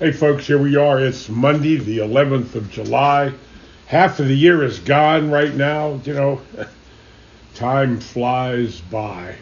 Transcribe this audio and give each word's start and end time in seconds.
Hey, 0.00 0.12
folks, 0.12 0.46
here 0.46 0.56
we 0.56 0.76
are. 0.76 0.98
It's 0.98 1.28
Monday, 1.28 1.76
the 1.76 1.98
11th 1.98 2.54
of 2.54 2.70
July. 2.70 3.34
Half 3.86 4.18
of 4.18 4.28
the 4.28 4.34
year 4.34 4.64
is 4.64 4.78
gone 4.78 5.30
right 5.30 5.54
now. 5.54 6.00
You 6.06 6.14
know, 6.14 6.40
time 7.54 8.00
flies 8.00 8.80
by. 8.80 9.34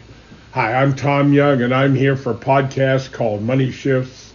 Hi, 0.51 0.73
I'm 0.73 0.97
Tom 0.97 1.31
Young, 1.31 1.61
and 1.61 1.73
I'm 1.73 1.95
here 1.95 2.17
for 2.17 2.31
a 2.31 2.35
podcast 2.35 3.13
called 3.13 3.41
Money 3.41 3.71
Shifts 3.71 4.33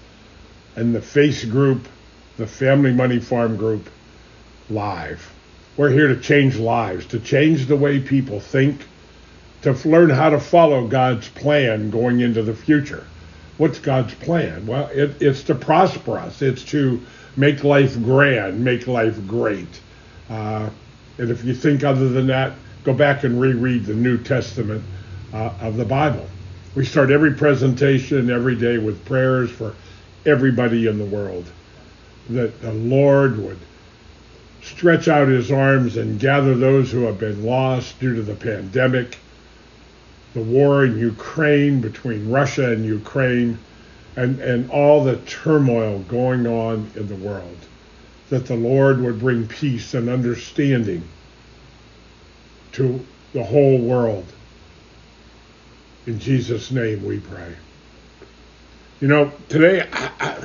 and 0.77 0.95
the 0.95 1.02
Face 1.02 1.45
Group, 1.45 1.87
the 2.38 2.46
Family 2.46 2.95
Money 2.95 3.20
Farm 3.20 3.59
Group, 3.59 3.91
live. 4.70 5.30
We're 5.77 5.91
here 5.91 6.09
to 6.09 6.18
change 6.18 6.56
lives, 6.56 7.04
to 7.09 7.20
change 7.20 7.66
the 7.66 7.77
way 7.77 8.00
people 8.00 8.41
think, 8.41 8.86
to 9.61 9.75
learn 9.86 10.09
how 10.09 10.30
to 10.30 10.41
follow 10.41 10.88
God's 10.88 11.29
plan 11.29 11.91
going 11.91 12.20
into 12.20 12.43
the 12.43 12.54
future 12.54 13.06
what's 13.59 13.79
God's 13.79 14.14
plan? 14.14 14.66
Well, 14.66 14.89
it, 14.89 15.20
it's 15.20 15.43
to 15.45 15.55
prosper 15.55 16.18
us. 16.18 16.43
It's 16.43 16.64
to 16.66 17.01
make 17.37 17.65
life 17.65 18.01
grand, 18.02 18.65
make 18.65 18.87
life 18.87 19.27
great. 19.27 19.80
Uh, 20.30 20.70
and 21.19 21.30
if 21.30 21.45
you 21.45 21.55
think 21.55 21.84
other 21.84 22.09
than 22.09 22.27
that, 22.28 22.55
go 22.84 22.92
back 22.92 23.25
and 23.25 23.41
reread 23.41 23.84
the 23.84 23.95
New 23.95 24.19
Testament 24.19 24.83
uh, 25.33 25.52
of 25.61 25.77
the 25.77 25.84
Bible. 25.84 26.27
We 26.75 26.84
start 26.84 27.11
every 27.11 27.34
presentation 27.34 28.30
every 28.30 28.56
day 28.56 28.78
with 28.78 29.05
prayers 29.05 29.51
for 29.51 29.75
everybody 30.27 30.86
in 30.86 30.98
the 30.98 31.05
world. 31.05 31.47
That 32.30 32.61
the 32.61 32.73
Lord 32.73 33.39
would 33.39 33.59
stretch 34.62 35.09
out 35.09 35.28
his 35.28 35.52
arms 35.52 35.97
and 35.97 36.19
gather 36.19 36.55
those 36.55 36.91
who 36.91 37.02
have 37.02 37.19
been 37.19 37.45
lost 37.45 38.00
due 38.00 38.14
to 38.16 38.23
the 38.23 38.34
pandemic 38.34 39.19
the 40.34 40.43
war 40.43 40.84
in 40.84 40.98
Ukraine 40.98 41.80
between 41.80 42.30
Russia 42.30 42.73
and 42.73 42.84
Ukraine 42.84 43.56
and, 44.16 44.41
and 44.41 44.69
all 44.70 45.02
the 45.02 45.16
turmoil 45.19 46.01
going 46.01 46.47
on 46.47 46.91
in 46.97 47.06
the 47.09 47.15
world, 47.16 47.56
that 48.30 48.47
the 48.47 48.56
Lord 48.56 49.00
would 49.00 49.20
bring 49.20 49.47
peace 49.47 49.95
and 49.95 50.08
understanding 50.08 51.03
to 52.73 53.05
the 53.33 53.45
whole 53.45 53.78
world. 53.78 54.27
In 56.06 56.19
Jesus' 56.19 56.70
name 56.70 57.05
we 57.05 57.20
pray. 57.20 57.55
You 59.01 59.08
know, 59.08 59.33
today 59.48 59.89
I, 59.92 60.45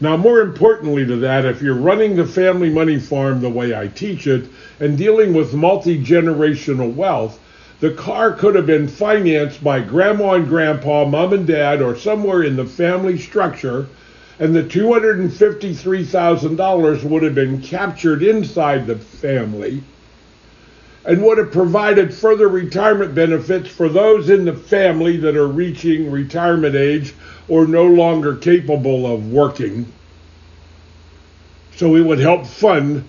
Now, 0.00 0.16
more 0.16 0.40
importantly 0.40 1.04
to 1.06 1.16
that, 1.16 1.44
if 1.44 1.60
you're 1.60 1.74
running 1.74 2.14
the 2.14 2.24
family 2.24 2.70
money 2.70 3.00
farm 3.00 3.40
the 3.40 3.50
way 3.50 3.74
I 3.74 3.88
teach 3.88 4.28
it 4.28 4.44
and 4.78 4.96
dealing 4.96 5.34
with 5.34 5.54
multi 5.54 6.00
generational 6.00 6.94
wealth, 6.94 7.40
the 7.80 7.90
car 7.90 8.32
could 8.32 8.54
have 8.54 8.66
been 8.66 8.86
financed 8.86 9.64
by 9.64 9.80
grandma 9.80 10.34
and 10.34 10.46
grandpa, 10.46 11.04
mom 11.04 11.32
and 11.32 11.44
dad, 11.46 11.82
or 11.82 11.96
somewhere 11.96 12.44
in 12.44 12.54
the 12.54 12.64
family 12.64 13.18
structure, 13.18 13.88
and 14.38 14.54
the 14.54 14.62
$253,000 14.62 17.04
would 17.04 17.22
have 17.24 17.34
been 17.34 17.60
captured 17.60 18.22
inside 18.22 18.86
the 18.86 18.94
family 18.96 19.82
and 21.08 21.22
would 21.22 21.38
have 21.38 21.50
provided 21.50 22.12
further 22.12 22.48
retirement 22.48 23.14
benefits 23.14 23.66
for 23.66 23.88
those 23.88 24.28
in 24.28 24.44
the 24.44 24.52
family 24.52 25.16
that 25.16 25.36
are 25.36 25.48
reaching 25.48 26.10
retirement 26.10 26.76
age 26.76 27.14
or 27.48 27.66
no 27.66 27.86
longer 27.86 28.36
capable 28.36 29.06
of 29.06 29.32
working. 29.32 29.90
So 31.76 31.96
it 31.96 32.02
would 32.02 32.18
help 32.18 32.46
fund 32.46 33.08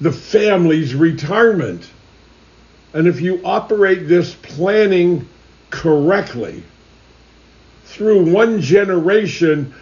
the 0.00 0.10
family's 0.10 0.94
retirement. 0.94 1.86
And 2.94 3.06
if 3.06 3.20
you 3.20 3.42
operate 3.44 4.08
this 4.08 4.34
planning 4.36 5.28
correctly, 5.68 6.62
through 7.84 8.32
one 8.32 8.62
generation, 8.62 9.74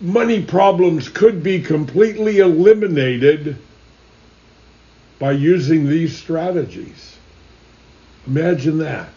money 0.00 0.42
problems 0.42 1.08
could 1.08 1.44
be 1.44 1.62
completely 1.62 2.40
eliminated 2.40 3.56
by 5.18 5.32
using 5.32 5.88
these 5.88 6.16
strategies. 6.16 7.16
Imagine 8.26 8.78
that. 8.78 9.08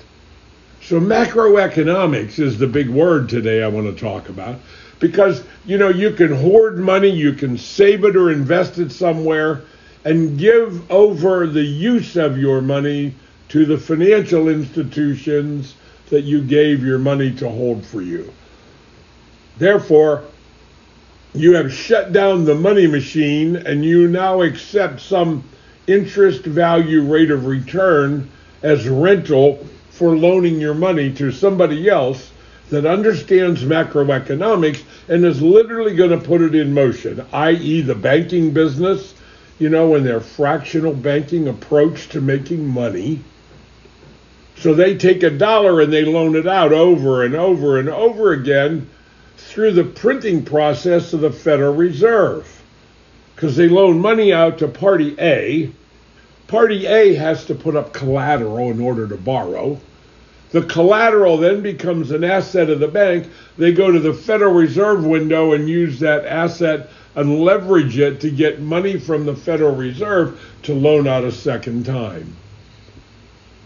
So 0.81 1.00
macroeconomics 1.00 2.39
is 2.39 2.57
the 2.57 2.67
big 2.67 2.89
word 2.89 3.29
today 3.29 3.63
I 3.63 3.67
want 3.67 3.85
to 3.88 4.01
talk 4.03 4.29
about 4.29 4.59
because 5.00 5.44
you 5.66 5.78
know 5.78 5.89
you 5.89 6.12
can 6.12 6.34
hoard 6.34 6.79
money, 6.79 7.09
you 7.09 7.34
can 7.34 7.57
save 7.57 8.03
it 8.03 8.16
or 8.16 8.31
invest 8.31 8.79
it 8.79 8.91
somewhere 8.91 9.63
and 10.06 10.39
give 10.39 10.89
over 10.89 11.45
the 11.45 11.62
use 11.62 12.16
of 12.16 12.38
your 12.38 12.62
money 12.62 13.13
to 13.50 13.66
the 13.66 13.78
financial 13.78 14.47
institutions 14.47 15.75
that 16.09 16.22
you 16.22 16.41
gave 16.41 16.83
your 16.83 16.97
money 16.97 17.31
to 17.31 17.47
hold 17.47 17.85
for 17.85 18.01
you. 18.01 18.31
Therefore, 19.57 20.23
you 21.33 21.53
have 21.53 21.72
shut 21.72 22.12
down 22.12 22.45
the 22.45 22.56
money 22.56 22.88
machine 22.88 23.56
and 23.56 23.85
you 23.85 24.07
now 24.07 24.41
accept 24.41 25.00
some 25.00 25.44
interest 25.88 26.44
value 26.46 27.03
rate 27.03 27.31
of 27.31 27.46
return 27.46 28.30
as 28.64 28.88
rental 28.88 29.66
for 29.90 30.16
loaning 30.16 30.59
your 30.59 30.74
money 30.74 31.14
to 31.14 31.31
somebody 31.31 31.90
else 31.90 32.31
that 32.69 32.86
understands 32.86 33.64
macroeconomics 33.64 34.84
and 35.09 35.25
is 35.25 35.42
literally 35.42 35.96
going 35.96 36.09
to 36.09 36.25
put 36.25 36.42
it 36.42 36.56
in 36.56 36.74
motion, 36.74 37.25
i.e., 37.34 37.81
the 37.81 37.96
banking 37.96 38.52
business, 38.52 39.13
you 39.60 39.69
know, 39.69 39.95
and 39.95 40.06
their 40.06 40.22
fractional 40.22 40.94
banking 40.94 41.48
approach 41.50 42.07
to 42.10 42.22
making 42.22 42.66
money. 42.66 43.22
So 44.56 44.74
they 44.74 44.98
take 44.98 45.24
a 45.24 45.30
dollar 45.30 45.81
and 45.81 45.92
they 45.92 46.06
loan 46.06 46.36
it 46.36 46.48
out 46.48 46.72
over 46.72 47.24
and 47.24 47.36
over 47.36 47.77
and 47.77 47.89
over 47.89 48.31
again 48.31 48.89
through 49.38 49.72
the 49.72 49.84
printing 49.84 50.45
process 50.45 51.13
of 51.13 51.22
the 51.22 51.31
Federal 51.31 51.75
Reserve. 51.75 52.61
Because 53.41 53.55
they 53.55 53.69
loan 53.69 53.99
money 53.99 54.31
out 54.31 54.59
to 54.59 54.67
party 54.67 55.15
A. 55.17 55.71
Party 56.45 56.85
A 56.85 57.15
has 57.15 57.43
to 57.45 57.55
put 57.55 57.75
up 57.75 57.91
collateral 57.91 58.69
in 58.69 58.79
order 58.79 59.07
to 59.07 59.17
borrow. 59.17 59.79
The 60.51 60.61
collateral 60.61 61.38
then 61.38 61.61
becomes 61.63 62.11
an 62.11 62.23
asset 62.23 62.69
of 62.69 62.79
the 62.79 62.88
bank. 62.88 63.27
They 63.57 63.71
go 63.71 63.91
to 63.91 63.99
the 63.99 64.13
Federal 64.13 64.53
Reserve 64.53 65.07
window 65.07 65.53
and 65.53 65.67
use 65.67 65.99
that 66.01 66.23
asset 66.23 66.91
and 67.15 67.41
leverage 67.41 67.97
it 67.97 68.21
to 68.21 68.29
get 68.29 68.61
money 68.61 68.99
from 68.99 69.25
the 69.25 69.35
Federal 69.35 69.73
Reserve 69.73 70.39
to 70.61 70.75
loan 70.75 71.07
out 71.07 71.23
a 71.23 71.31
second 71.31 71.88
time. 71.88 72.35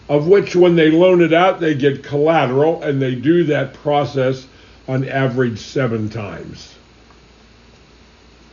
Of 0.07 0.25
which, 0.25 0.55
when 0.55 0.77
they 0.77 0.89
loan 0.89 1.21
it 1.21 1.33
out, 1.33 1.59
they 1.59 1.75
get 1.75 2.01
collateral, 2.01 2.81
and 2.81 3.01
they 3.01 3.15
do 3.15 3.43
that 3.43 3.73
process 3.73 4.47
on 4.87 5.05
average 5.05 5.59
seven 5.59 6.07
times. 6.07 6.75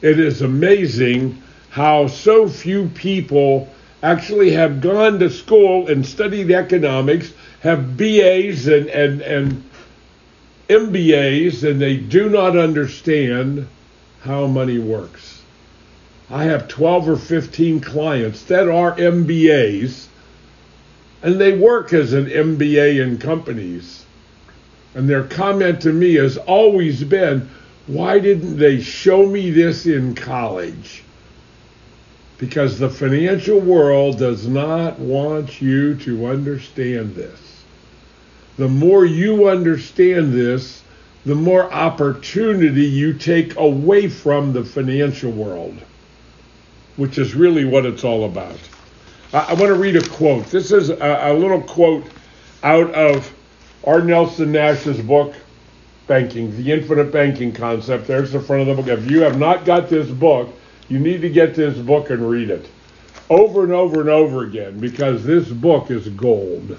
It 0.03 0.19
is 0.19 0.43
amazing 0.43 1.41
how 1.71 2.09
so 2.09 2.49
few 2.49 2.89
people 2.89 3.69
actually 4.03 4.51
have 4.51 4.81
gone 4.81 5.21
to 5.21 5.31
school 5.31 5.89
and 5.89 6.05
studied 6.05 6.51
economics, 6.51 7.33
have 7.61 7.97
BAs 7.97 8.67
and, 8.67 8.89
and, 8.89 9.23
and 9.23 9.65
MBAs, 10.69 11.69
and 11.69 11.81
they 11.81 11.97
do 11.97 12.29
not 12.29 12.57
understand 12.57 13.67
how 14.23 14.47
money 14.47 14.79
works. 14.79 15.43
I 16.31 16.45
have 16.45 16.67
12 16.67 17.09
or 17.11 17.17
15 17.17 17.81
clients 17.81 18.43
that 18.45 18.69
are 18.69 18.97
MBAs, 18.97 20.07
and 21.23 21.41
they 21.41 21.57
work 21.57 21.93
as 21.93 22.13
an 22.13 22.27
MBA 22.27 23.01
in 23.03 23.19
companies. 23.19 24.05
And 24.95 25.09
their 25.09 25.25
comment 25.25 25.81
to 25.83 25.93
me 25.93 26.15
has 26.15 26.39
always 26.39 27.05
been, 27.05 27.49
why 27.87 28.19
didn't 28.19 28.57
they 28.59 28.81
show 28.81 29.27
me 29.27 29.51
this 29.51 29.87
in 29.87 30.15
college? 30.15 31.03
Because 32.39 32.79
the 32.79 32.89
financial 32.89 33.61
world 33.61 34.19
does 34.19 34.47
not 34.47 34.99
want 34.99 35.61
you 35.61 35.95
to 35.97 36.27
understand 36.27 37.15
this. 37.15 37.65
The 38.57 38.69
more 38.69 39.05
you 39.05 39.49
understand 39.49 40.33
this, 40.33 40.83
the 41.25 41.35
more 41.35 41.73
opportunity 41.73 42.85
you 42.85 43.15
take 43.15 43.57
away 43.57 44.09
from 44.09 44.53
the 44.53 44.65
financial 44.65 45.31
world, 45.31 45.77
which 46.97 47.19
is 47.19 47.35
really 47.35 47.65
what 47.65 47.87
it's 47.87 48.05
all 48.05 48.25
about. 48.25 48.59
I, 49.33 49.47
I 49.51 49.55
want 49.55 49.67
to 49.67 49.75
read 49.75 49.97
a 49.97 50.09
quote. 50.09 50.47
This 50.47 50.73
is 50.73 50.91
a, 50.91 51.31
a 51.31 51.33
little 51.33 51.63
quote 51.63 52.05
out 52.63 52.93
of 52.95 53.33
R. 53.85 54.03
Nelson 54.03 54.53
Nash's 54.53 55.01
book, 55.01 55.35
Banking, 56.07 56.55
The 56.57 56.73
Infinite 56.73 57.13
Banking 57.13 57.53
Concept. 57.53 58.07
There's 58.07 58.33
the 58.33 58.41
front 58.41 58.69
of 58.69 58.77
the 58.77 58.83
book. 58.83 58.91
If 58.91 59.11
you 59.11 59.21
have 59.21 59.39
not 59.39 59.65
got 59.65 59.89
this 59.89 60.11
book, 60.11 60.51
you 60.89 60.99
need 60.99 61.23
to 61.23 61.31
get 61.31 61.55
this 61.55 61.79
book 61.79 62.11
and 62.11 62.29
read 62.29 62.51
it 62.51 62.69
over 63.31 63.63
and 63.63 63.73
over 63.73 64.01
and 64.01 64.11
over 64.11 64.43
again 64.45 64.79
because 64.79 65.25
this 65.25 65.49
book 65.49 65.91
is 65.91 66.07
gold. 66.11 66.77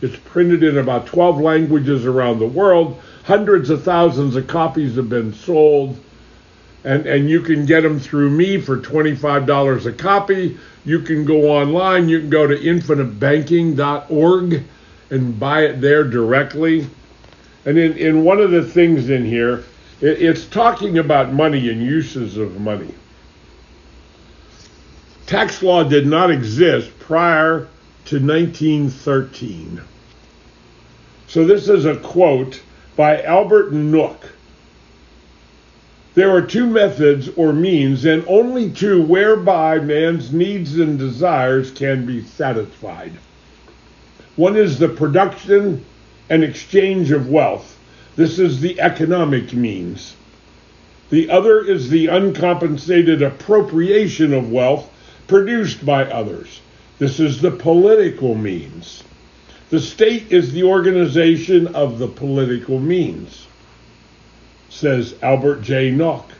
It's 0.00 0.16
printed 0.24 0.64
in 0.64 0.78
about 0.78 1.06
12 1.06 1.40
languages 1.40 2.06
around 2.06 2.40
the 2.40 2.46
world. 2.46 3.00
Hundreds 3.22 3.70
of 3.70 3.84
thousands 3.84 4.34
of 4.36 4.48
copies 4.48 4.96
have 4.96 5.08
been 5.08 5.32
sold. 5.32 5.96
And, 6.82 7.06
and 7.06 7.30
you 7.30 7.40
can 7.40 7.64
get 7.64 7.82
them 7.82 8.00
through 8.00 8.30
me 8.30 8.60
for 8.60 8.78
$25 8.78 9.86
a 9.86 9.92
copy. 9.92 10.58
You 10.84 11.00
can 11.00 11.24
go 11.24 11.50
online. 11.50 12.08
You 12.08 12.20
can 12.20 12.30
go 12.30 12.46
to 12.46 12.56
infinitebanking.org 12.56 14.62
and 15.10 15.40
buy 15.40 15.62
it 15.62 15.80
there 15.80 16.04
directly. 16.04 16.86
And 17.66 17.78
in, 17.78 17.96
in 17.96 18.24
one 18.24 18.40
of 18.40 18.50
the 18.50 18.62
things 18.62 19.08
in 19.10 19.24
here, 19.24 19.64
it, 20.00 20.22
it's 20.22 20.46
talking 20.46 20.98
about 20.98 21.32
money 21.32 21.70
and 21.70 21.82
uses 21.82 22.36
of 22.36 22.60
money. 22.60 22.94
Tax 25.26 25.62
law 25.62 25.82
did 25.82 26.06
not 26.06 26.30
exist 26.30 26.90
prior 26.98 27.68
to 28.06 28.20
1913. 28.20 29.80
So 31.26 31.44
this 31.46 31.68
is 31.68 31.86
a 31.86 31.96
quote 31.96 32.62
by 32.96 33.22
Albert 33.22 33.72
Nock. 33.72 34.24
There 36.14 36.30
are 36.30 36.42
two 36.42 36.66
methods 36.66 37.28
or 37.30 37.52
means, 37.52 38.04
and 38.04 38.24
only 38.28 38.70
two, 38.70 39.02
whereby 39.02 39.78
man's 39.80 40.32
needs 40.32 40.78
and 40.78 40.96
desires 40.96 41.72
can 41.72 42.06
be 42.06 42.22
satisfied. 42.22 43.12
One 44.36 44.56
is 44.56 44.78
the 44.78 44.88
production 44.88 45.84
and 46.28 46.42
exchange 46.42 47.10
of 47.10 47.28
wealth. 47.28 47.78
This 48.16 48.38
is 48.38 48.60
the 48.60 48.80
economic 48.80 49.52
means. 49.52 50.16
The 51.10 51.30
other 51.30 51.60
is 51.60 51.90
the 51.90 52.08
uncompensated 52.08 53.22
appropriation 53.22 54.32
of 54.32 54.50
wealth 54.50 54.90
produced 55.26 55.84
by 55.84 56.04
others. 56.04 56.60
This 56.98 57.20
is 57.20 57.40
the 57.40 57.50
political 57.50 58.34
means. 58.34 59.04
The 59.70 59.80
state 59.80 60.30
is 60.30 60.52
the 60.52 60.62
organization 60.62 61.68
of 61.74 61.98
the 61.98 62.08
political 62.08 62.78
means, 62.78 63.46
says 64.68 65.14
Albert 65.22 65.62
J. 65.62 65.90
Nock. 65.90 66.30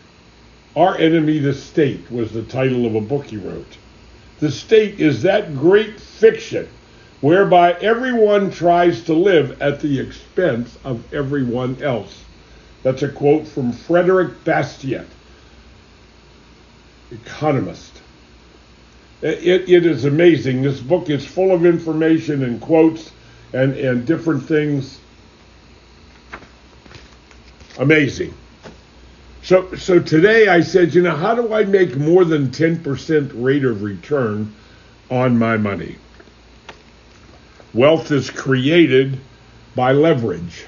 Our 0.76 0.96
Enemy 0.98 1.38
the 1.38 1.54
State 1.54 2.10
was 2.10 2.32
the 2.32 2.42
title 2.42 2.87
of 2.87 2.94
a 2.94 3.00
book 3.00 3.26
he 3.26 3.37
wrote. 3.37 3.76
The 4.40 4.50
state 4.50 5.00
is 5.00 5.22
that 5.22 5.56
great 5.56 6.00
fiction 6.00 6.69
whereby 7.20 7.72
everyone 7.75 8.50
tries 8.50 9.02
to 9.05 9.14
live 9.14 9.61
at 9.62 9.81
the 9.81 9.99
expense 9.99 10.78
of 10.84 11.12
everyone 11.14 11.82
else. 11.82 12.25
That's 12.82 13.02
a 13.02 13.08
quote 13.08 13.46
from 13.46 13.72
Frederick 13.72 14.44
Bastiat, 14.44 15.06
economist. 17.11 18.02
It, 19.22 19.70
it 19.70 19.87
is 19.87 20.05
amazing. 20.05 20.62
This 20.62 20.81
book 20.81 21.08
is 21.08 21.26
full 21.26 21.52
of 21.52 21.64
information 21.64 22.43
and 22.44 22.61
quotes 22.61 23.11
and, 23.55 23.75
and 23.75 24.06
different 24.06 24.43
things. 24.43 25.00
Amazing. 27.78 28.34
So, 29.43 29.75
so 29.75 29.99
today 29.99 30.49
I 30.49 30.61
said, 30.61 30.94
you 30.94 31.02
know, 31.02 31.16
how 31.16 31.34
do 31.34 31.55
I 31.55 31.64
make 31.64 31.96
more 31.96 32.25
than 32.25 32.49
10% 32.49 33.31
rate 33.34 33.64
of 33.64 33.82
return 33.82 34.55
on 35.11 35.38
my 35.38 35.56
money? 35.56 35.96
Wealth 37.75 38.12
is 38.12 38.31
created 38.31 39.19
by 39.75 39.91
leverage. 39.91 40.65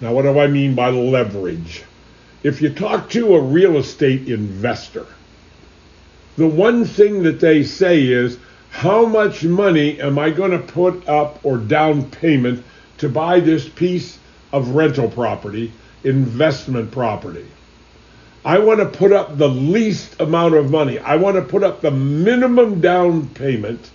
Now, 0.00 0.14
what 0.14 0.22
do 0.22 0.38
I 0.38 0.46
mean 0.46 0.74
by 0.74 0.88
leverage? 0.88 1.82
If 2.42 2.62
you 2.62 2.70
talk 2.70 3.10
to 3.10 3.34
a 3.34 3.42
real 3.42 3.76
estate 3.76 4.26
investor, 4.26 5.06
the 6.38 6.46
one 6.46 6.86
thing 6.86 7.22
that 7.24 7.38
they 7.38 7.64
say 7.64 8.02
is, 8.02 8.38
how 8.70 9.04
much 9.04 9.44
money 9.44 10.00
am 10.00 10.18
I 10.18 10.30
going 10.30 10.52
to 10.52 10.58
put 10.58 11.06
up 11.06 11.44
or 11.44 11.58
down 11.58 12.10
payment 12.10 12.64
to 12.98 13.10
buy 13.10 13.40
this 13.40 13.68
piece 13.68 14.18
of 14.52 14.70
rental 14.70 15.10
property, 15.10 15.70
investment 16.04 16.90
property? 16.92 17.46
I 18.42 18.58
want 18.58 18.80
to 18.80 18.86
put 18.86 19.12
up 19.12 19.36
the 19.36 19.50
least 19.50 20.18
amount 20.18 20.54
of 20.54 20.70
money. 20.70 20.98
I 20.98 21.16
want 21.16 21.36
to 21.36 21.42
put 21.42 21.62
up 21.62 21.82
the 21.82 21.90
minimum 21.90 22.80
down 22.80 23.28
payment 23.28 23.90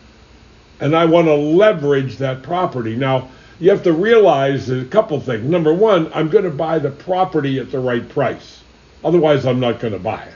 and 0.80 0.95
I 0.95 1.06
want 1.06 1.27
to 1.27 1.36
leverage 1.36 2.18
that 2.18 2.44
property. 2.44 2.95
Now, 2.95 3.30
you 3.60 3.69
have 3.69 3.83
to 3.83 3.94
realize 3.94 4.69
a 4.69 4.83
couple 4.86 5.19
things. 5.19 5.45
Number 5.45 5.74
one, 5.74 6.12
I'm 6.13 6.30
going 6.30 6.44
to 6.44 6.50
buy 6.50 6.80
the 6.80 6.92
property 6.92 7.60
at 7.60 7.72
the 7.72 7.80
right 7.80 8.07
price. 8.07 8.62
Otherwise, 9.04 9.45
I'm 9.45 9.60
not 9.60 9.80
going 9.80 9.94
to 9.94 10.00
buy 10.00 10.24
it. 10.24 10.33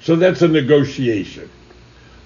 So 0.00 0.16
that's 0.16 0.42
a 0.42 0.48
negotiation. 0.48 1.50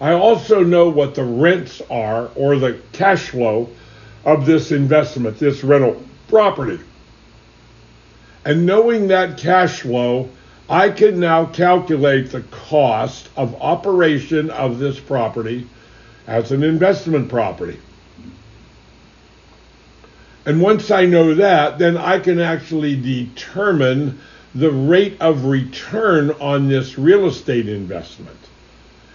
I 0.00 0.12
also 0.12 0.62
know 0.62 0.88
what 0.88 1.14
the 1.14 1.24
rents 1.24 1.82
are 1.90 2.30
or 2.36 2.56
the 2.56 2.80
cash 2.92 3.30
flow 3.30 3.68
of 4.24 4.46
this 4.46 4.70
investment, 4.70 5.38
this 5.38 5.64
rental 5.64 6.00
property. 6.28 6.78
And 8.44 8.64
knowing 8.64 9.08
that 9.08 9.38
cash 9.38 9.80
flow, 9.80 10.28
I 10.68 10.90
can 10.90 11.18
now 11.18 11.46
calculate 11.46 12.30
the 12.30 12.42
cost 12.42 13.28
of 13.36 13.60
operation 13.60 14.50
of 14.50 14.78
this 14.78 15.00
property 15.00 15.66
as 16.28 16.52
an 16.52 16.62
investment 16.62 17.28
property. 17.30 17.80
And 20.44 20.60
once 20.60 20.90
I 20.90 21.06
know 21.06 21.34
that, 21.34 21.78
then 21.78 21.96
I 21.96 22.18
can 22.18 22.38
actually 22.38 23.00
determine 23.00 24.20
the 24.54 24.70
rate 24.70 25.16
of 25.20 25.46
return 25.46 26.30
on 26.32 26.68
this 26.68 26.98
real 26.98 27.26
estate 27.26 27.68
investment. 27.68 28.36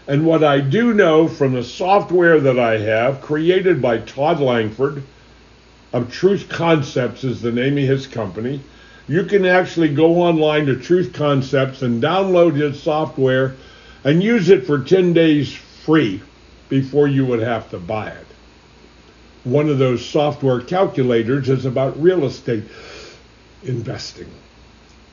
And 0.08 0.26
what 0.26 0.44
I 0.44 0.60
do 0.60 0.94
know 0.94 1.28
from 1.28 1.54
the 1.54 1.64
software 1.64 2.40
that 2.40 2.60
I 2.60 2.80
have, 2.80 3.22
created 3.22 3.82
by 3.82 4.00
Todd 4.00 4.40
Langford, 4.40 5.04
of 5.94 6.12
Truth 6.12 6.50
Concepts 6.50 7.24
is 7.24 7.42
the 7.42 7.52
name 7.52 7.78
of 7.78 7.84
his 7.84 8.08
company. 8.08 8.60
You 9.08 9.24
can 9.24 9.46
actually 9.46 9.94
go 9.94 10.22
online 10.22 10.66
to 10.66 10.80
Truth 10.80 11.14
Concepts 11.14 11.84
and 11.84 12.02
download 12.02 12.56
his 12.56 12.82
software 12.82 13.56
and 14.04 14.24
use 14.24 14.50
it 14.50 14.66
for 14.66 14.80
10 14.80 15.14
days 15.14 15.54
free 15.54 16.22
before 16.70 17.08
you 17.08 17.26
would 17.26 17.40
have 17.40 17.70
to 17.70 17.80
buy 17.80 18.10
it. 18.10 18.28
One 19.44 19.70
of 19.70 19.78
those 19.78 20.06
software 20.06 20.62
calculators 20.62 21.50
is 21.50 21.66
about 21.66 22.02
real 22.02 22.26
estate 22.26 22.64
investing. 23.64 24.32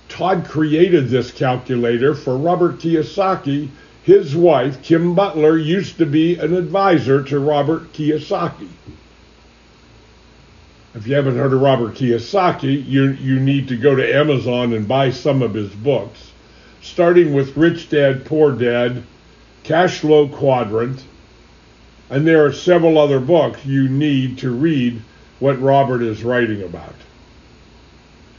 Todd 0.08 0.44
created 0.48 1.08
this 1.08 1.30
calculator 1.30 2.14
for 2.14 2.36
Robert 2.36 2.78
Kiyosaki. 2.78 3.68
His 4.02 4.34
wife, 4.34 4.82
Kim 4.82 5.14
Butler, 5.14 5.56
used 5.56 5.98
to 5.98 6.06
be 6.06 6.36
an 6.36 6.54
advisor 6.54 7.22
to 7.24 7.38
Robert 7.38 7.92
Kiyosaki. 7.92 8.68
If 10.94 11.06
you 11.06 11.14
haven't 11.14 11.36
heard 11.36 11.52
of 11.52 11.60
Robert 11.60 11.94
Kiyosaki, 11.94 12.84
you, 12.86 13.10
you 13.12 13.38
need 13.38 13.68
to 13.68 13.76
go 13.76 13.94
to 13.94 14.14
Amazon 14.16 14.72
and 14.72 14.88
buy 14.88 15.10
some 15.10 15.42
of 15.42 15.54
his 15.54 15.70
books, 15.70 16.32
starting 16.82 17.32
with 17.32 17.56
Rich 17.56 17.90
Dad, 17.90 18.24
Poor 18.24 18.50
Dad, 18.50 19.04
Cash 19.62 20.00
Flow 20.00 20.26
Quadrant, 20.26 21.04
and 22.10 22.26
there 22.26 22.44
are 22.44 22.52
several 22.52 22.98
other 22.98 23.20
books 23.20 23.64
you 23.64 23.88
need 23.88 24.36
to 24.38 24.50
read 24.50 25.00
what 25.38 25.60
Robert 25.60 26.02
is 26.02 26.24
writing 26.24 26.62
about. 26.62 26.94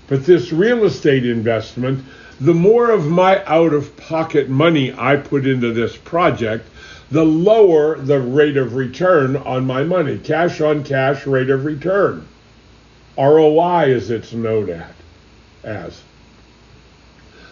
But 0.07 0.25
this 0.25 0.51
real 0.51 0.83
estate 0.83 1.25
investment, 1.25 2.03
the 2.39 2.53
more 2.53 2.91
of 2.91 3.07
my 3.07 3.43
out 3.45 3.73
of 3.73 3.95
pocket 3.95 4.49
money 4.49 4.93
I 4.93 5.15
put 5.15 5.47
into 5.47 5.71
this 5.73 5.95
project, 5.95 6.67
the 7.09 7.23
lower 7.23 7.97
the 7.97 8.19
rate 8.19 8.57
of 8.57 8.75
return 8.75 9.37
on 9.37 9.65
my 9.65 9.83
money. 9.83 10.17
Cash 10.17 10.59
on 10.59 10.83
cash 10.83 11.25
rate 11.25 11.49
of 11.49 11.65
return. 11.65 12.27
ROI 13.17 13.93
as 13.93 14.09
it's 14.09 14.33
known 14.33 14.69
at, 14.69 14.93
as. 15.63 16.01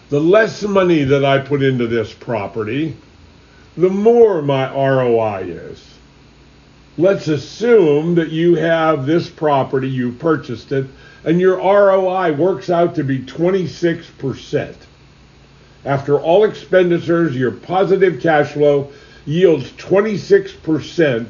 The 0.08 0.20
less 0.20 0.62
money 0.62 1.04
that 1.04 1.24
I 1.24 1.38
put 1.38 1.62
into 1.62 1.86
this 1.86 2.12
property, 2.12 2.96
the 3.76 3.90
more 3.90 4.42
my 4.42 4.70
ROI 4.72 5.44
is. 5.44 5.90
Let's 7.00 7.28
assume 7.28 8.14
that 8.16 8.28
you 8.28 8.56
have 8.56 9.06
this 9.06 9.30
property, 9.30 9.88
you 9.88 10.12
purchased 10.12 10.70
it, 10.70 10.84
and 11.24 11.40
your 11.40 11.56
ROI 11.56 12.34
works 12.34 12.68
out 12.68 12.94
to 12.96 13.02
be 13.02 13.20
26%. 13.20 14.74
After 15.86 16.20
all 16.20 16.44
expenditures, 16.44 17.34
your 17.34 17.52
positive 17.52 18.20
cash 18.20 18.52
flow 18.52 18.92
yields 19.24 19.72
26% 19.72 21.26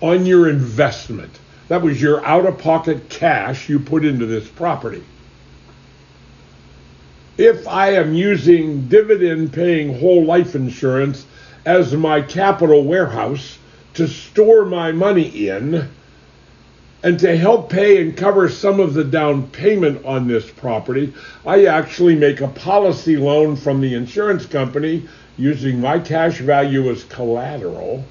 on 0.00 0.26
your 0.26 0.48
investment. 0.48 1.30
That 1.68 1.82
was 1.82 2.02
your 2.02 2.26
out 2.26 2.46
of 2.46 2.58
pocket 2.58 3.08
cash 3.08 3.68
you 3.68 3.78
put 3.78 4.04
into 4.04 4.26
this 4.26 4.48
property. 4.48 5.04
If 7.36 7.68
I 7.68 7.92
am 7.92 8.14
using 8.14 8.88
dividend 8.88 9.52
paying 9.52 10.00
whole 10.00 10.24
life 10.24 10.56
insurance 10.56 11.24
as 11.64 11.94
my 11.94 12.20
capital 12.20 12.82
warehouse 12.82 13.58
to 13.98 14.06
store 14.06 14.64
my 14.64 14.92
money 14.92 15.48
in, 15.48 15.88
and 17.02 17.18
to 17.18 17.36
help 17.36 17.68
pay 17.68 18.00
and 18.00 18.16
cover 18.16 18.48
some 18.48 18.78
of 18.78 18.94
the 18.94 19.02
down 19.02 19.48
payment 19.48 20.04
on 20.04 20.28
this 20.28 20.48
property, 20.48 21.12
I 21.44 21.66
actually 21.66 22.14
make 22.14 22.40
a 22.40 22.46
policy 22.46 23.16
loan 23.16 23.56
from 23.56 23.80
the 23.80 23.94
insurance 23.94 24.46
company 24.46 25.08
using 25.36 25.80
my 25.80 25.98
cash 25.98 26.38
value 26.38 26.88
as 26.90 27.02
collateral. 27.04 28.04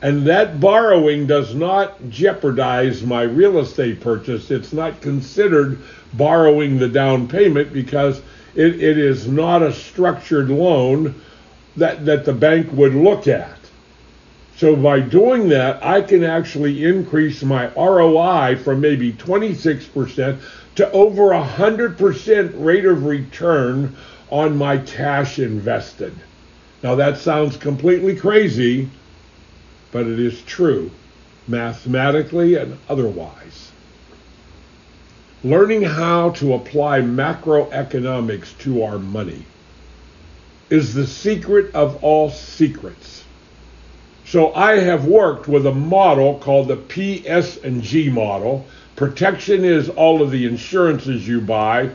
And 0.00 0.24
that 0.28 0.60
borrowing 0.60 1.26
does 1.26 1.56
not 1.56 2.08
jeopardize 2.08 3.02
my 3.02 3.22
real 3.22 3.58
estate 3.58 4.00
purchase. 4.00 4.52
It's 4.52 4.72
not 4.72 5.00
considered 5.00 5.80
borrowing 6.12 6.78
the 6.78 6.88
down 6.88 7.26
payment 7.26 7.72
because 7.72 8.22
it, 8.54 8.80
it 8.80 8.96
is 8.96 9.26
not 9.26 9.60
a 9.62 9.72
structured 9.72 10.50
loan 10.50 11.20
that, 11.76 12.04
that 12.04 12.24
the 12.24 12.32
bank 12.32 12.70
would 12.72 12.94
look 12.94 13.26
at. 13.26 13.58
So 14.56 14.76
by 14.76 15.00
doing 15.00 15.48
that, 15.48 15.82
I 15.82 16.00
can 16.00 16.22
actually 16.22 16.84
increase 16.84 17.42
my 17.42 17.72
ROI 17.74 18.56
from 18.56 18.80
maybe 18.80 19.12
26% 19.12 20.40
to 20.76 20.90
over 20.92 21.30
100% 21.30 22.64
rate 22.64 22.84
of 22.84 23.04
return 23.04 23.96
on 24.30 24.56
my 24.56 24.78
cash 24.78 25.38
invested. 25.40 26.14
Now 26.84 26.94
that 26.94 27.18
sounds 27.18 27.56
completely 27.56 28.14
crazy, 28.14 28.88
but 29.90 30.06
it 30.06 30.20
is 30.20 30.42
true, 30.42 30.90
mathematically 31.48 32.56
and 32.56 32.78
otherwise. 32.88 33.72
Learning 35.42 35.82
how 35.82 36.30
to 36.30 36.54
apply 36.54 37.00
macroeconomics 37.00 38.56
to 38.58 38.82
our 38.84 38.98
money 38.98 39.44
is 40.70 40.94
the 40.94 41.06
secret 41.06 41.74
of 41.74 42.02
all 42.02 42.30
secrets. 42.30 43.23
So 44.26 44.54
I 44.54 44.78
have 44.78 45.04
worked 45.04 45.48
with 45.48 45.66
a 45.66 45.74
model 45.74 46.38
called 46.38 46.68
the 46.68 46.76
PS&G 46.76 48.08
model. 48.08 48.66
Protection 48.96 49.64
is 49.64 49.90
all 49.90 50.22
of 50.22 50.30
the 50.30 50.46
insurances 50.46 51.28
you 51.28 51.40
buy. 51.40 51.90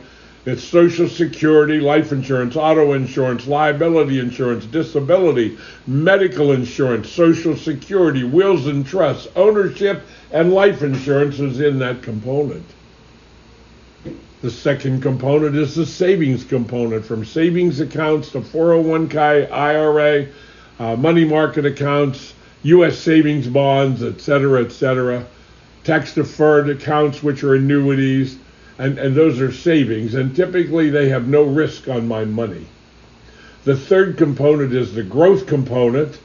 It's 0.46 0.64
Social 0.64 1.08
Security, 1.08 1.80
life 1.80 2.12
insurance, 2.12 2.56
auto 2.56 2.92
insurance, 2.94 3.46
liability 3.46 4.20
insurance, 4.20 4.64
disability, 4.64 5.58
medical 5.86 6.52
insurance, 6.52 7.10
Social 7.10 7.56
Security, 7.56 8.24
wills 8.24 8.66
and 8.66 8.86
trusts, 8.86 9.28
ownership, 9.36 10.00
and 10.30 10.52
life 10.52 10.82
insurance 10.82 11.40
is 11.40 11.60
in 11.60 11.78
that 11.80 12.02
component. 12.02 12.64
The 14.40 14.50
second 14.50 15.02
component 15.02 15.56
is 15.56 15.74
the 15.74 15.84
savings 15.84 16.44
component 16.44 17.04
from 17.04 17.26
savings 17.26 17.80
accounts 17.80 18.30
to 18.32 18.40
401k, 18.40 19.52
IRA, 19.52 20.26
uh, 20.80 20.96
money 20.96 21.26
market 21.26 21.66
accounts, 21.66 22.32
U.S. 22.62 22.98
savings 22.98 23.46
bonds, 23.46 24.02
et 24.02 24.18
cetera, 24.18 24.64
et 24.64 24.72
cetera, 24.72 25.26
tax 25.84 26.14
deferred 26.14 26.70
accounts, 26.70 27.22
which 27.22 27.44
are 27.44 27.54
annuities, 27.54 28.38
and, 28.78 28.98
and 28.98 29.14
those 29.14 29.40
are 29.40 29.52
savings. 29.52 30.14
And 30.14 30.34
typically 30.34 30.88
they 30.88 31.10
have 31.10 31.28
no 31.28 31.42
risk 31.42 31.88
on 31.88 32.08
my 32.08 32.24
money. 32.24 32.66
The 33.64 33.76
third 33.76 34.16
component 34.16 34.72
is 34.72 34.94
the 34.94 35.02
growth 35.02 35.46
component. 35.46 36.18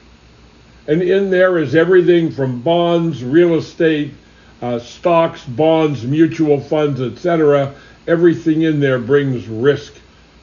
And 0.88 1.02
in 1.02 1.30
there 1.30 1.58
is 1.58 1.74
everything 1.74 2.30
from 2.30 2.62
bonds, 2.62 3.22
real 3.22 3.56
estate, 3.56 4.14
uh, 4.62 4.78
stocks, 4.78 5.44
bonds, 5.44 6.04
mutual 6.04 6.60
funds, 6.60 7.02
etc. 7.02 7.74
Everything 8.06 8.62
in 8.62 8.80
there 8.80 8.98
brings 8.98 9.46
risk 9.48 9.94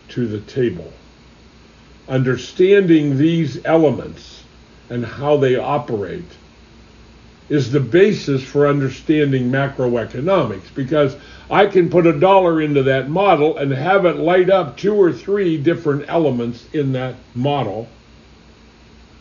to 0.09 0.27
the 0.27 0.41
table 0.41 0.93
understanding 2.07 3.17
these 3.17 3.63
elements 3.65 4.43
and 4.89 5.05
how 5.05 5.37
they 5.37 5.55
operate 5.55 6.25
is 7.49 7.71
the 7.71 7.79
basis 7.79 8.43
for 8.43 8.67
understanding 8.67 9.51
macroeconomics 9.51 10.73
because 10.75 11.15
I 11.49 11.67
can 11.67 11.89
put 11.89 12.07
a 12.07 12.17
dollar 12.19 12.61
into 12.61 12.83
that 12.83 13.09
model 13.09 13.57
and 13.57 13.71
have 13.71 14.05
it 14.05 14.17
light 14.17 14.49
up 14.49 14.77
two 14.77 14.95
or 14.95 15.11
three 15.11 15.57
different 15.57 16.05
elements 16.07 16.65
in 16.73 16.93
that 16.93 17.15
model, 17.35 17.87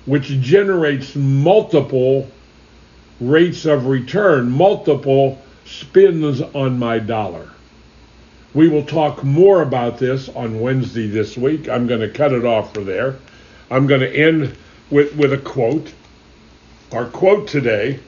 which 0.07 0.29
generates 0.41 1.15
multiple 1.15 2.29
rates 3.21 3.65
of 3.67 3.87
return, 3.87 4.51
multiple 4.51 5.41
spins 5.65 6.41
on 6.41 6.79
my 6.79 6.99
dollar. 6.99 7.49
We 8.55 8.69
will 8.69 8.85
talk 8.85 9.25
more 9.25 9.63
about 9.63 9.99
this 9.99 10.29
on 10.29 10.61
Wednesday 10.61 11.09
this 11.09 11.37
week. 11.37 11.69
I'm 11.69 11.87
going 11.87 12.01
to 12.01 12.11
cut 12.11 12.33
it 12.33 12.45
off 12.45 12.75
for 12.75 12.83
there. 12.83 13.17
I'm 13.71 13.87
going 13.87 14.03
to 14.03 14.15
end 14.15 14.57
with, 14.91 15.15
with 15.17 15.33
a 15.33 15.39
quote. 15.39 15.93
Our 16.93 17.07
quote 17.07 17.49
today 17.49 17.99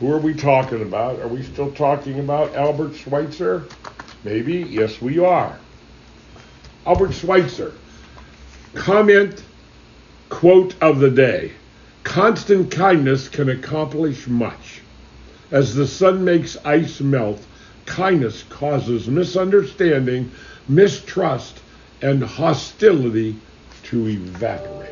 who 0.00 0.12
are 0.12 0.18
we 0.18 0.34
talking 0.34 0.82
about? 0.82 1.20
Are 1.20 1.28
we 1.28 1.42
still 1.42 1.70
talking 1.70 2.18
about 2.18 2.54
Albert 2.54 2.94
Schweitzer? 2.94 3.64
Maybe. 4.24 4.56
Yes, 4.56 5.00
we 5.00 5.18
are. 5.18 5.58
Albert 6.84 7.12
Schweitzer. 7.12 7.72
Comment 8.74 9.42
quote 10.28 10.74
of 10.82 10.98
the 10.98 11.10
day 11.10 11.52
Constant 12.02 12.70
kindness 12.70 13.28
can 13.28 13.48
accomplish 13.48 14.26
much. 14.26 14.82
As 15.50 15.74
the 15.74 15.86
sun 15.86 16.24
makes 16.24 16.56
ice 16.66 17.00
melt, 17.00 17.40
kindness 17.86 18.42
causes 18.44 19.08
misunderstanding, 19.08 20.30
mistrust, 20.68 21.60
and 22.02 22.22
hostility 22.22 23.36
to 23.84 24.08
evaporate. 24.08 24.90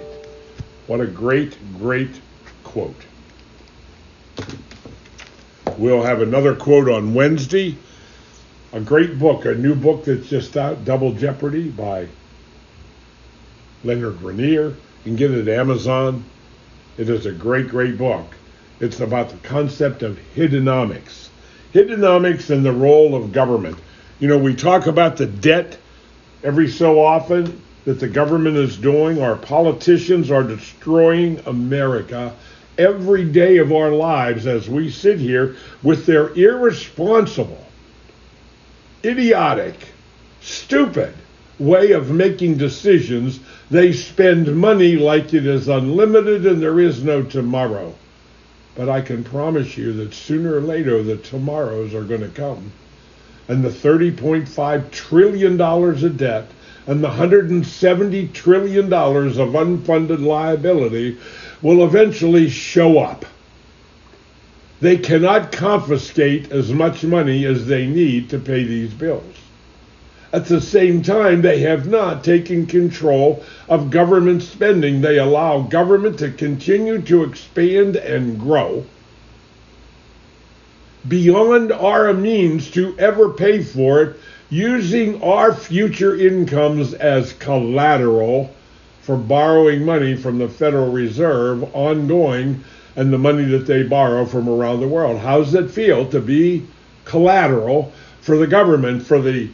What 0.86 1.00
a 1.00 1.06
great, 1.06 1.56
great 1.78 2.20
quote. 2.64 3.04
We'll 5.78 6.02
have 6.02 6.22
another 6.22 6.54
quote 6.54 6.88
on 6.88 7.14
Wednesday. 7.14 7.76
A 8.72 8.80
great 8.80 9.18
book, 9.18 9.44
a 9.44 9.54
new 9.54 9.74
book 9.74 10.04
that's 10.04 10.28
just 10.28 10.56
out, 10.56 10.84
Double 10.84 11.12
Jeopardy 11.12 11.68
by 11.68 12.08
Leonard 13.84 14.22
Renier. 14.22 14.68
You 14.68 14.76
can 15.04 15.16
get 15.16 15.30
it 15.30 15.48
at 15.48 15.58
Amazon. 15.58 16.24
It 16.96 17.08
is 17.08 17.26
a 17.26 17.32
great, 17.32 17.68
great 17.68 17.98
book. 17.98 18.26
It's 18.80 19.00
about 19.00 19.30
the 19.30 19.36
concept 19.48 20.02
of 20.02 20.18
hiddenomics 20.34 21.28
hiddenomics 21.72 22.50
and 22.50 22.64
the 22.64 22.72
role 22.72 23.14
of 23.14 23.32
government. 23.32 23.78
You 24.20 24.28
know, 24.28 24.38
we 24.38 24.54
talk 24.54 24.86
about 24.86 25.16
the 25.16 25.26
debt 25.26 25.78
every 26.42 26.68
so 26.68 27.00
often 27.00 27.60
that 27.84 27.98
the 27.98 28.08
government 28.08 28.56
is 28.56 28.76
doing. 28.76 29.20
Our 29.20 29.36
politicians 29.36 30.30
are 30.30 30.42
destroying 30.42 31.40
America 31.46 32.34
every 32.78 33.24
day 33.24 33.58
of 33.58 33.72
our 33.72 33.90
lives 33.90 34.46
as 34.46 34.68
we 34.68 34.90
sit 34.90 35.18
here 35.18 35.56
with 35.82 36.06
their 36.06 36.28
irresponsible, 36.34 37.64
idiotic, 39.04 39.74
stupid 40.40 41.14
way 41.58 41.92
of 41.92 42.10
making 42.10 42.58
decisions. 42.58 43.40
They 43.70 43.92
spend 43.92 44.54
money 44.56 44.96
like 44.96 45.34
it 45.34 45.46
is 45.46 45.68
unlimited 45.68 46.46
and 46.46 46.62
there 46.62 46.80
is 46.80 47.02
no 47.02 47.22
tomorrow. 47.22 47.94
But 48.74 48.88
I 48.88 49.00
can 49.02 49.22
promise 49.22 49.76
you 49.76 49.92
that 49.94 50.14
sooner 50.14 50.56
or 50.56 50.60
later 50.60 51.02
the 51.02 51.16
tomorrows 51.16 51.94
are 51.94 52.04
going 52.04 52.22
to 52.22 52.28
come. 52.28 52.72
And 53.48 53.62
the 53.62 53.68
$30.5 53.68 54.90
trillion 54.90 55.60
of 55.60 56.16
debt 56.16 56.46
and 56.86 57.02
the 57.02 57.08
$170 57.08 58.32
trillion 58.32 58.86
of 58.86 59.54
unfunded 59.54 60.24
liability 60.24 61.18
will 61.60 61.84
eventually 61.84 62.48
show 62.48 62.98
up. 62.98 63.24
they 64.80 64.96
cannot 64.96 65.52
confiscate 65.52 66.50
as 66.50 66.72
much 66.72 67.04
money 67.04 67.44
as 67.44 67.66
they 67.66 67.86
need 67.86 68.28
to 68.30 68.38
pay 68.38 68.64
these 68.64 68.92
bills. 68.92 69.41
At 70.32 70.46
the 70.46 70.60
same 70.60 71.02
time, 71.02 71.42
they 71.42 71.60
have 71.60 71.86
not 71.86 72.24
taken 72.24 72.66
control 72.66 73.44
of 73.68 73.90
government 73.90 74.42
spending. 74.42 75.00
They 75.00 75.18
allow 75.18 75.60
government 75.60 76.18
to 76.20 76.30
continue 76.30 77.02
to 77.02 77.24
expand 77.24 77.96
and 77.96 78.38
grow 78.38 78.86
beyond 81.06 81.72
our 81.72 82.12
means 82.12 82.70
to 82.70 82.96
ever 82.98 83.30
pay 83.30 83.62
for 83.62 84.02
it, 84.02 84.16
using 84.50 85.22
our 85.22 85.52
future 85.52 86.14
incomes 86.14 86.94
as 86.94 87.32
collateral 87.34 88.54
for 89.00 89.16
borrowing 89.16 89.84
money 89.84 90.14
from 90.14 90.38
the 90.38 90.48
Federal 90.48 90.92
Reserve 90.92 91.64
ongoing 91.74 92.62
and 92.94 93.12
the 93.12 93.18
money 93.18 93.44
that 93.44 93.66
they 93.66 93.82
borrow 93.82 94.24
from 94.24 94.48
around 94.48 94.80
the 94.80 94.88
world. 94.88 95.18
How 95.18 95.38
does 95.38 95.54
it 95.54 95.70
feel 95.70 96.06
to 96.10 96.20
be 96.20 96.66
collateral 97.04 97.92
for 98.20 98.36
the 98.36 98.46
government, 98.46 99.04
for 99.04 99.20
the 99.20 99.48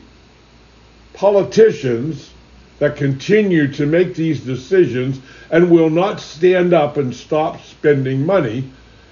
politicians 1.19 2.31
that 2.79 2.97
continue 2.97 3.71
to 3.73 3.85
make 3.87 4.15
these 4.15 4.41
decisions 4.41 5.21
and 5.51 5.69
will 5.69 5.91
not 5.91 6.21
stand 6.21 6.73
up 6.73 6.97
and 6.97 7.13
stop 7.13 7.61
spending 7.63 8.25
money 8.25 8.71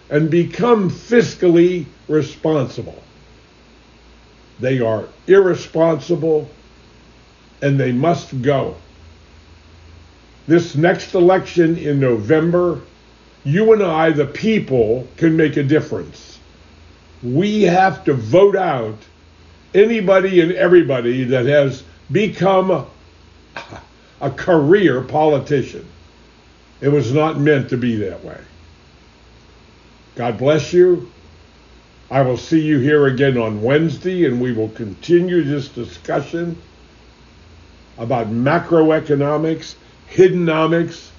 and 0.08 0.30
become 0.30 0.88
fiscally 0.88 1.84
responsible? 2.06 3.02
They 4.60 4.80
are 4.80 5.08
irresponsible 5.26 6.48
and 7.60 7.78
they 7.78 7.90
must 7.90 8.40
go. 8.40 8.76
This 10.46 10.76
next 10.76 11.14
election 11.14 11.76
in 11.76 11.98
November 11.98 12.80
you 13.46 13.72
and 13.72 13.80
I, 13.80 14.10
the 14.10 14.26
people, 14.26 15.06
can 15.16 15.36
make 15.36 15.56
a 15.56 15.62
difference. 15.62 16.40
We 17.22 17.62
have 17.62 18.04
to 18.04 18.12
vote 18.12 18.56
out 18.56 18.98
anybody 19.72 20.40
and 20.40 20.50
everybody 20.52 21.22
that 21.22 21.46
has 21.46 21.84
become 22.10 22.86
a, 24.20 24.30
career 24.30 25.02
politician. 25.02 25.86
It 26.80 26.88
was 26.88 27.12
not 27.12 27.38
meant 27.38 27.70
to 27.70 27.76
be 27.76 27.96
that 27.96 28.22
way. 28.24 28.40
God 30.14 30.38
bless 30.38 30.72
you. 30.72 31.10
I 32.10 32.22
will 32.22 32.36
see 32.36 32.60
you 32.60 32.78
here 32.78 33.06
again 33.06 33.36
on 33.36 33.62
Wednesday, 33.62 34.26
and 34.26 34.40
we 34.40 34.52
will 34.52 34.68
continue 34.70 35.42
this 35.42 35.68
discussion 35.68 36.56
about 37.98 38.28
macroeconomics, 38.28 39.74
hiddenomics, 40.10 41.10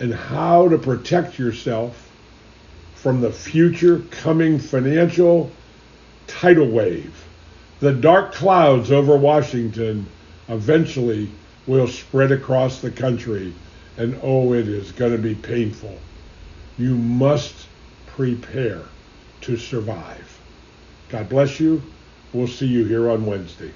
and 0.00 0.14
how 0.14 0.68
to 0.68 0.78
protect 0.78 1.38
yourself 1.38 2.08
from 2.94 3.20
the 3.20 3.30
future 3.30 4.00
coming 4.10 4.58
financial 4.58 5.50
tidal 6.26 6.68
wave. 6.68 7.27
The 7.80 7.92
dark 7.92 8.34
clouds 8.34 8.90
over 8.90 9.16
Washington 9.16 10.06
eventually 10.48 11.28
will 11.66 11.86
spread 11.86 12.32
across 12.32 12.80
the 12.80 12.90
country, 12.90 13.52
and 13.96 14.18
oh, 14.22 14.52
it 14.52 14.66
is 14.66 14.90
going 14.92 15.12
to 15.12 15.18
be 15.18 15.36
painful. 15.36 15.96
You 16.76 16.96
must 16.96 17.54
prepare 18.06 18.82
to 19.42 19.56
survive. 19.56 20.40
God 21.08 21.28
bless 21.28 21.60
you. 21.60 21.80
We'll 22.32 22.48
see 22.48 22.66
you 22.66 22.84
here 22.84 23.10
on 23.10 23.26
Wednesday. 23.26 23.70